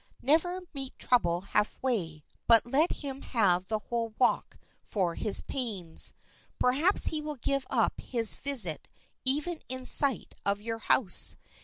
[0.23, 6.11] Never meet trouble half way, but let him have the whole walk for his pains.
[6.57, 8.87] Perhaps he will give up his visit
[9.25, 11.37] even in sight of your house.